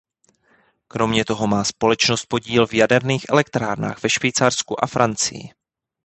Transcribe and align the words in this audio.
Kromě 0.87 1.25
toho 1.25 1.47
má 1.47 1.63
společnost 1.63 2.25
podíl 2.25 2.67
v 2.67 2.73
jaderných 2.73 3.25
elektrárnách 3.29 4.03
ve 4.03 4.09
Švýcarsku 4.09 4.83
a 4.83 4.87
Francii. 4.87 5.49